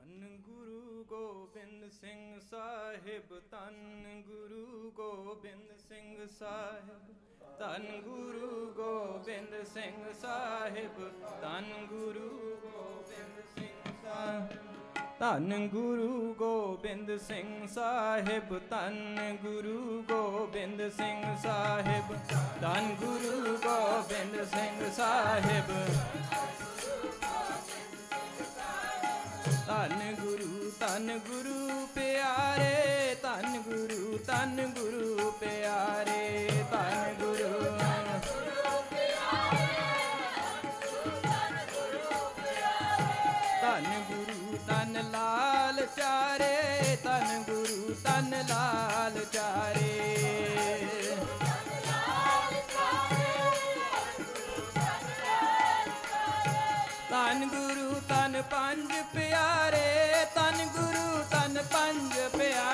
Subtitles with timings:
[0.00, 7.10] ਧੰਨ ਗੁਰੂ ਗੋਬਿੰਦ ਸਿੰਘ ਸਾਹਿਬ, ਧੰਨ ਗੁਰੂ ਗੋਬਿੰਦ ਸਿੰਘ ਸਾਹਿਬ,
[7.58, 11.00] ਧੰਨ ਗੁਰੂ ਗੋਬਿੰਦ ਸਿੰਘ ਸਾਹਿਬ,
[11.42, 12.28] ਧੰਨ ਗੁਰੂ
[12.62, 14.58] ਗੋਬਿੰਦ ਸਿੰਘ ਸਾਹਿਬ,
[15.18, 22.16] ਧੰਨ ਗੁਰੂ ਗੋਬਿੰਦ ਸਿੰਘ ਸਾਹਿਬ, ਧੰਨ ਗੁਰੂ ਗੋਬਿੰਦ ਸਿੰਘ ਸਾਹਿਬ,
[22.60, 25.70] ਧੰਨ ਗੁਰੂ ਗੋਬਿੰਦ ਸਿੰਘ ਸਾਹਿਬ।
[29.70, 36.49] ਧੰਨ ਗੁਰੂ ਧੰਨ ਗੁਰੂ ਪਿਆਰੇ ਧੰਨ ਗੁਰੂ ਧੰਨ ਗੁਰੂ ਪਿਆਰੇ।
[58.40, 62.69] ਤਨ ਪੰਜ ਪਿਆਰੇ ਤਨ ਗੁਰੂ ਤਨ ਪੰਜ ਪਿਆਰੇ।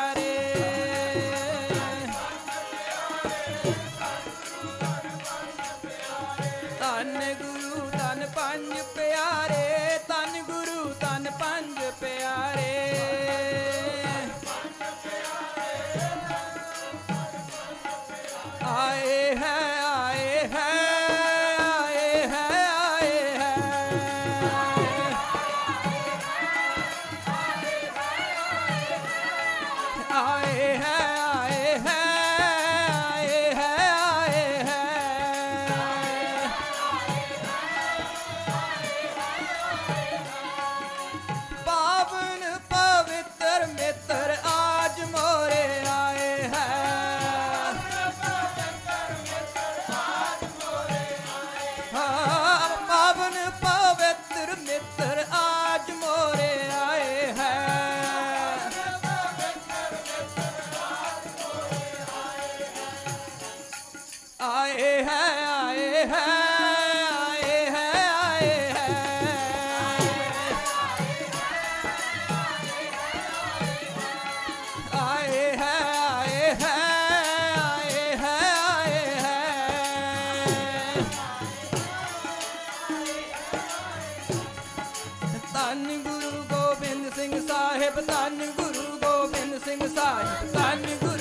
[90.59, 91.16] i'm gonna Sanigu.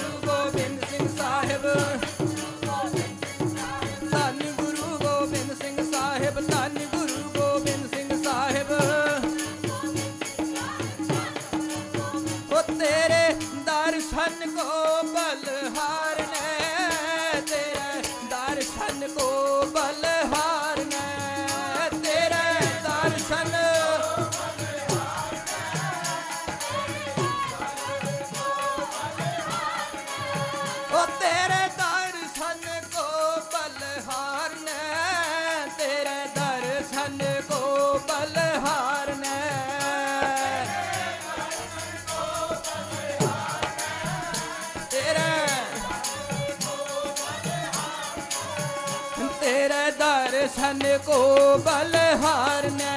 [49.46, 51.18] ਤੇਰੇ ਦਰਸ਼ਨ ਕੋ
[51.58, 52.94] ਬਲਹਾਰ ਨੇ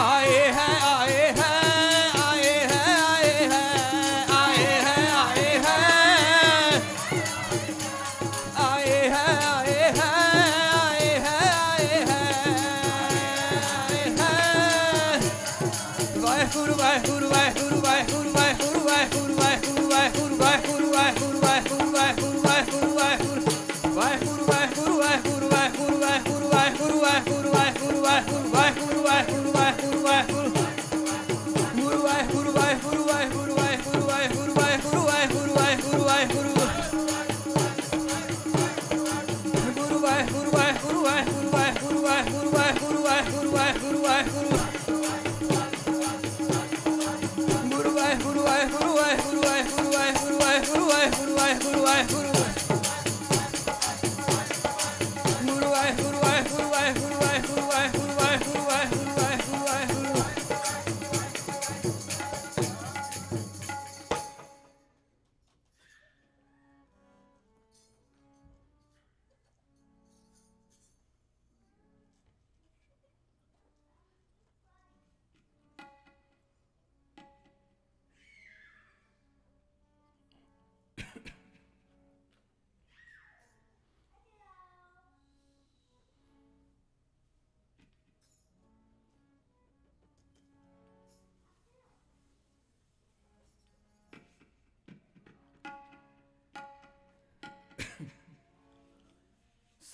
[0.00, 1.09] ਆਏ ਹੈ ਆਏ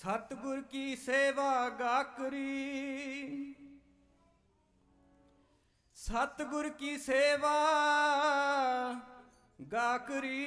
[0.07, 3.55] ਸਤਿਗੁਰ ਕੀ ਸੇਵਾ ਗਾਕਰੀ।
[5.95, 7.55] ਸਤਿਗੁਰ ਕੀ ਸੇਵਾ
[9.71, 10.45] ਗਾਕਰੀ।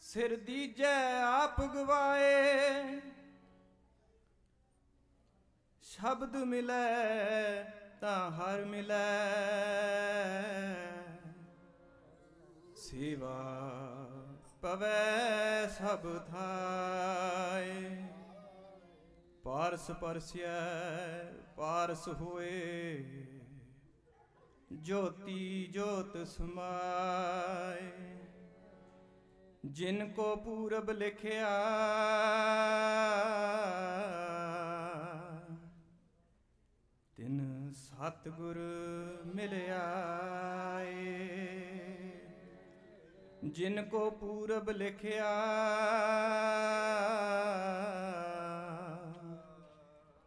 [0.00, 3.00] ਸਿਰ ਦੀਜੈ ਆਪ ਗਵਾਏ।
[5.82, 7.64] ਸ਼ਬਦ ਮਿਲੈ
[8.00, 9.24] ਤਾਂ ਹਰ ਮਿਲੈ।
[12.76, 13.83] ਸੇਵਾ
[14.64, 17.80] ਪਵੈ ਸਭ ਥਾਏ
[19.44, 20.52] ਪਾਰਸ ਪਰਸਿਐ,
[21.56, 23.04] ਪਾਰਸ ਹੋਏ।
[24.72, 27.90] ਜੋਤੀ ਜੋਤ ਸਮਾਏ
[29.64, 31.50] ਜਿਨ ਕੋ ਪੂਰਬ ਲਿਖਿਆ,
[37.16, 38.58] ਤਿਨ ਸਤਿਗੁਰ
[39.34, 39.84] ਮਿਲਿਆ
[40.80, 41.23] ਏ
[43.54, 45.30] ਜਿਨ ਕੋ ਪੂਰਬ ਲਿਖਿਆ।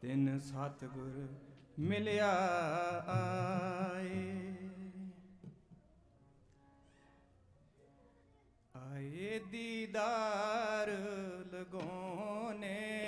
[0.01, 1.27] ਤਿਨ ਸਤਿਗੁਰ
[1.79, 2.31] ਮਿਲਿਆ
[3.07, 4.55] ਆਏ।
[8.75, 10.87] ਆਏ ਦੀਦਾਰ
[11.53, 13.06] ਲਗੋਨੇ।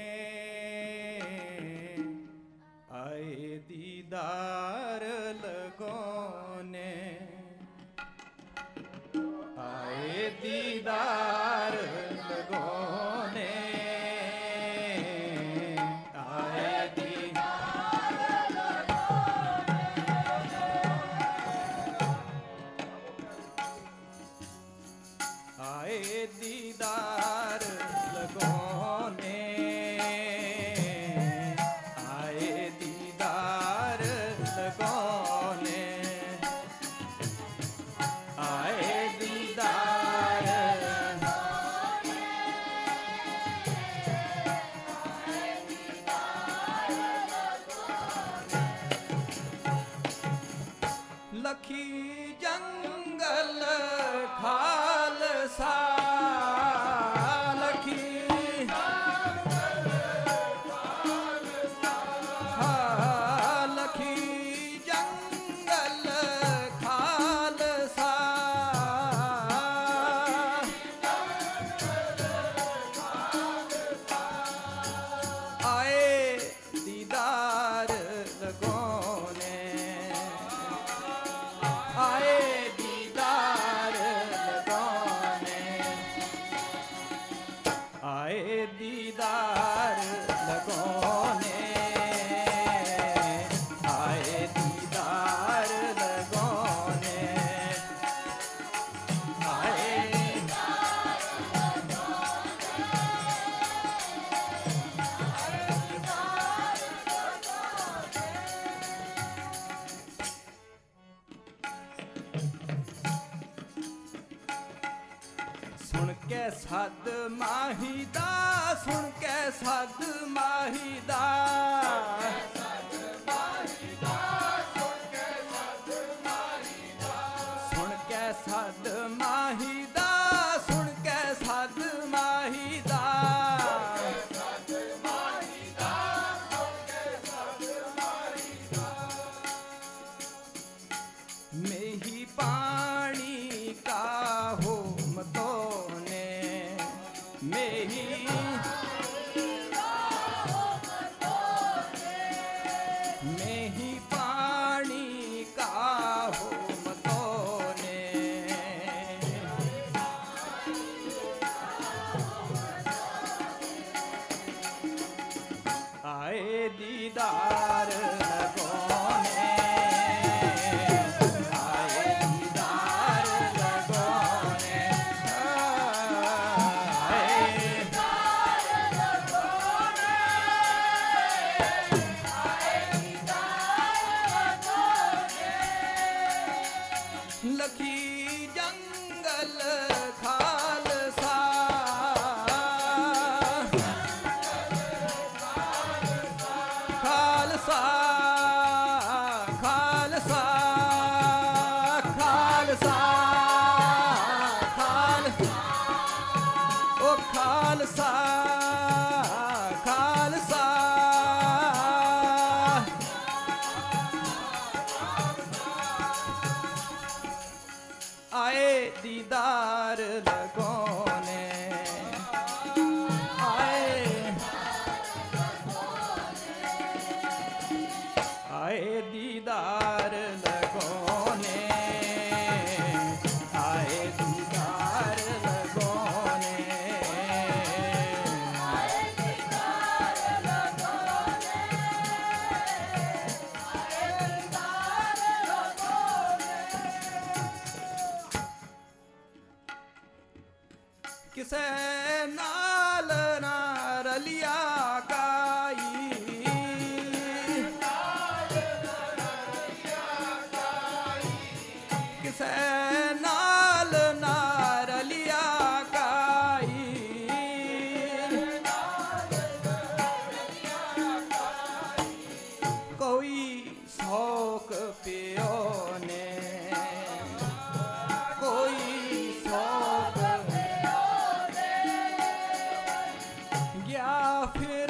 [284.49, 284.88] Stop it.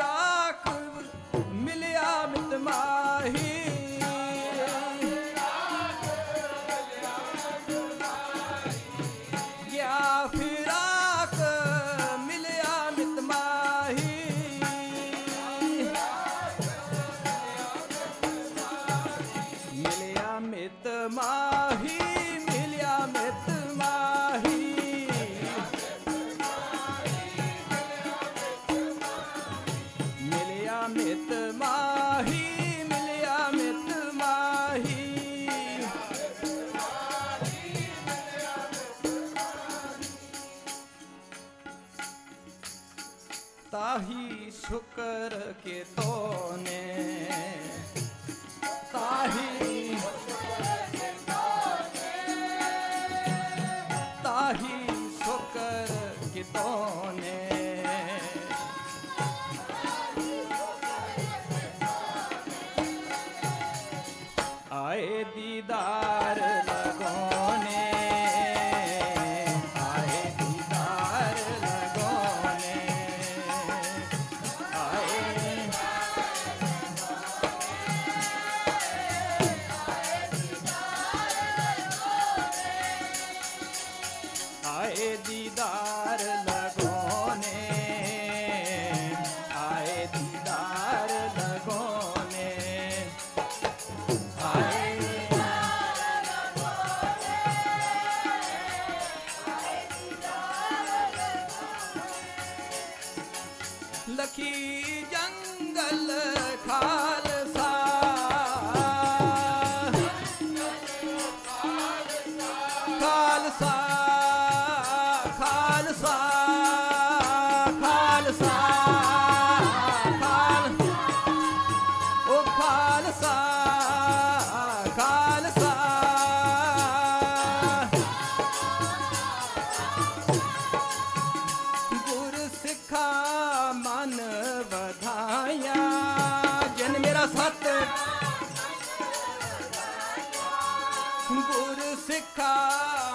[141.42, 142.56] ਗੁਰ ਸਿੱਖਾ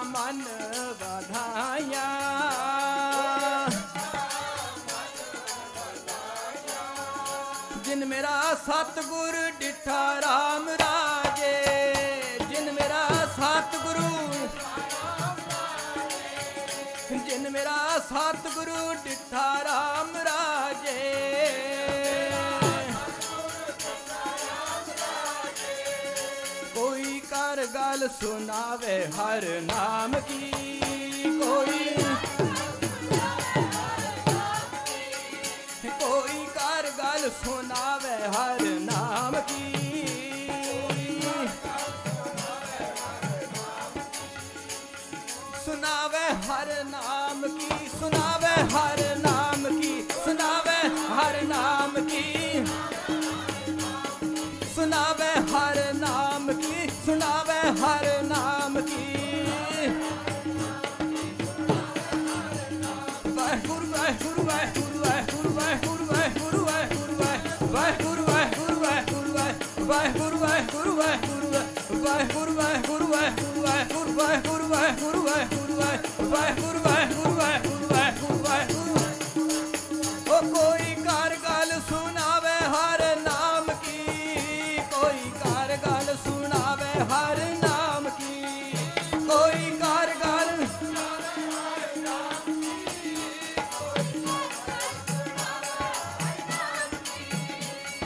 [0.05, 0.43] ਮਨ
[1.01, 2.05] ਵਧਾਇਆ
[7.85, 11.53] ਜਿਨ ਮੇਰਾ ਸਤਿਗੁਰ ਡਿਠਾ RAM ਰਾਜੇ
[12.49, 14.09] ਜਿਨ ਮੇਰਾ ਸਤਿਗੁਰੂ
[17.25, 21.64] ਜਿਨ ਮੇਰਾ ਸਤਿਗੁਰੂ ਡਿਠਾ RAM ਰਾਜੇ
[28.05, 30.51] ਕਰ ਸੁਣਾਵੇ, ਹਰ ਨਾਮ ਕੀ
[31.39, 31.89] ਕੋਈ?
[35.99, 39.71] ਕੋਈ ਕਰ ਗੱਲ ਸੁਣਾਵੇ, ਹਰ ਨਾਮ ਕੀ?
[45.65, 47.89] ਸੁਣਾਵੇ, ਹਰ ਨਾਮ ਕੀ?
[47.99, 50.01] ਸੁਣਾਵੇ, ਹਰ ਨਾਮ ਕੀ?
[50.25, 50.77] ਸੁਣਾਵੇ,
[51.11, 52.44] ਹਰ ਨਾਮ ਕੀ?
[74.35, 79.53] ਵਾਹਿਗੁਰੂ ਵਾਹਿਗੁਰੂ ਵਾਹਿਗੁਰੂ ਵਾਹਿਗੁਰੂ ਵਾਹਿਗੁਰੂ ਵਾਹਿਗੁਰੂ ਵਾਹਿਗੁਰੂ ਵਾਹਿਗੁਰੂ ਵਾਹਿਗੁਰੂ ਵਾਹਿਗੁਰੂ
[80.27, 88.43] ਉਹ ਕੋਈ ਕਰ ਗੱਲ ਸੁਣਾਵੇ ਹਰ ਨਾਮ ਕੀ ਕੋਈ ਕਰ ਗੱਲ ਸੁਣਾਵੇ ਹਰ ਨਾਮ ਕੀ
[89.27, 90.65] ਕੋਈ ਕਰ ਗੱਲ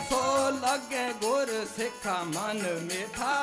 [0.09, 3.36] ਸੋ ਲੱਗੇ ਗੁਰ ਸਿੱਖਾ ਮਨ ਮਿਠਾ।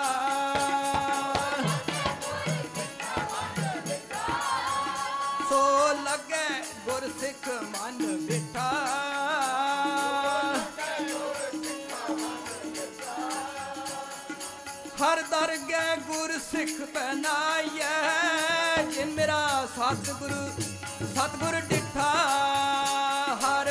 [19.26, 20.66] ਮੇਰਾ ਸਤਿਗੁਰੂ,
[21.06, 22.11] ਸਤਿਗੁਰ ਡਿਠਾ
[23.43, 23.71] ਹਰ।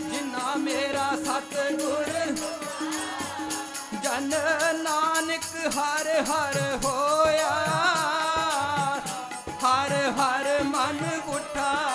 [0.00, 2.10] ਜਿਨਾ ਮੇਰਾ ਸਤਿਗੁਰ,
[4.02, 4.30] ਜਨ
[4.82, 7.50] ਨਾਨਕ ਹਰ ਹਰ ਹੋਇਆ।
[9.64, 11.85] ਹਰ ਹਰ ਮਨ ਉਠਾ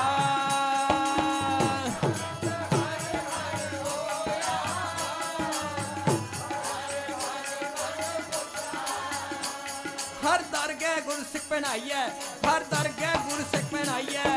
[11.62, 12.08] ਪਹਿਨਾਈਐ
[12.46, 14.30] ਹਰ ਦਰਗਹਿ ਗੁਰ ਸਿੱਖ ਪਹਿਨਾਈਐ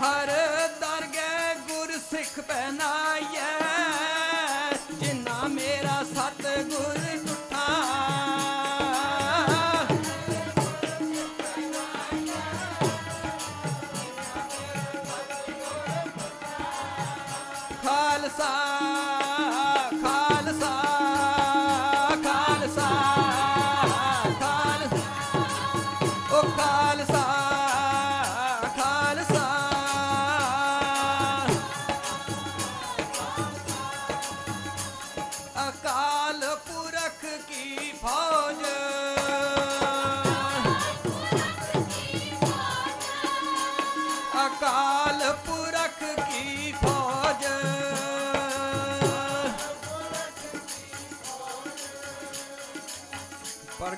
[0.00, 0.30] ਹਰ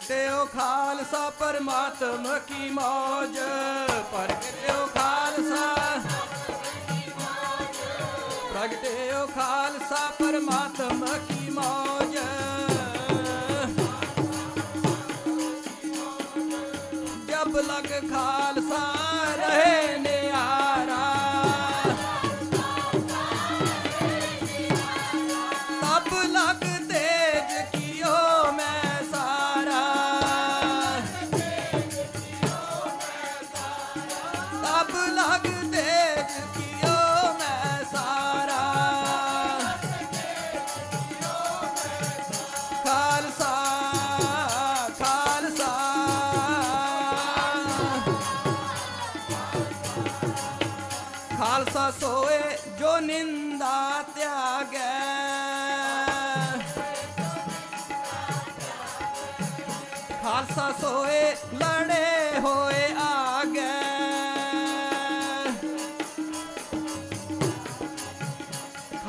[0.02, 3.36] ਪਰਟਿਓ ਖਾਲਸਾ ਪਰਮਾਤਮ ਕੀ ਮੌਜ
[4.12, 5.66] ਪਰਟਿਓ ਖਾਲਸਾ।
[8.54, 12.16] ਪ੍ਰਗਟਿਓ ਖਾਲਸਾ ਪਰਮਾਤਮ ਕੀ ਮੌਜ।
[17.28, 18.61] ਜਬ ਲਗ ਖਾਲਸਾ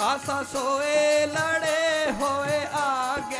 [0.04, 3.38] ਖਾਲਸਾ ਸੋਏ, ਲੜੇ ਹੋਏ ਆਗੇ।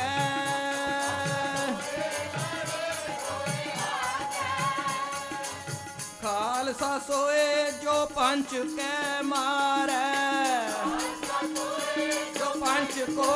[6.22, 10.70] ਖਾਲਸਾ ਸੋਏ, ਜੋ ਪੰਚ ਕੈ ਮਾਰੈ।
[12.38, 13.30] ਜੋ ਪੰਚ ਕੋ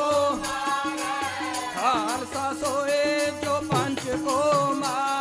[1.75, 5.18] ਖਾਲਸਾ ਸੋਏ, ਜੋ ਪੰਚ ਕੋ ਮਾਰੈ।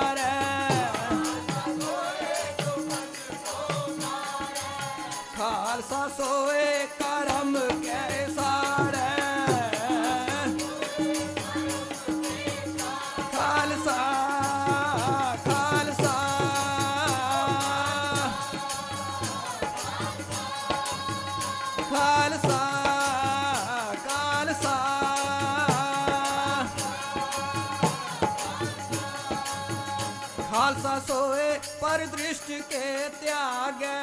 [30.79, 33.95] ਖਾਲਸਾ ਸੋਏ ਪਰ ਦ੍ਰਿਸ਼ਟ ਕੇ ਤਿਆਗੈ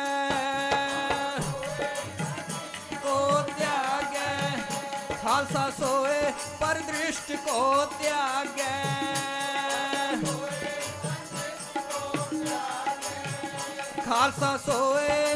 [3.03, 4.57] ਕੋ ਤਿਆਗੈ
[5.13, 8.73] ਖਾਲਸਾ ਸੋਏ ਪਰ ਦ੍ਰਿਸ਼ਟ ਕੋ ਤਿਆਗੈ
[14.05, 15.34] ਖਾਲਸਾ ਸੋਏ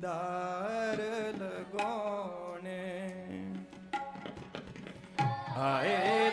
[0.00, 1.00] ਦਾਰ
[1.34, 2.80] ਲਗਾਉਣੇ
[5.56, 6.30] ਹਾਏ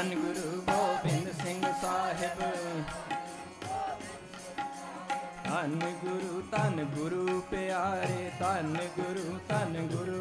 [0.00, 2.38] ਧੰਨ ਗੁਰੂ ਗੋਬਿੰਦ ਸਿੰਘ ਸਾਹਿਬ।
[5.44, 10.19] ਧੰਨ ਗੁਰੂ ਧੰਨ ਗੁਰੂ ਪਿਆਰੇ ਧੰਨ ਗੁਰੂ ਧੰਨ ਗੁਰੂ